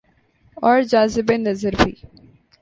اورجاذب 0.63 1.31
نظربھی۔ 1.45 1.93